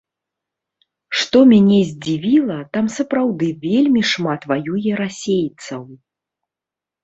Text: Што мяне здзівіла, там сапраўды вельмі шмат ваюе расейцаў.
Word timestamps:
Што 1.19 1.37
мяне 1.51 1.77
здзівіла, 1.89 2.57
там 2.77 2.85
сапраўды 2.97 3.53
вельмі 3.69 4.01
шмат 4.15 4.41
ваюе 4.55 4.91
расейцаў. 5.05 5.81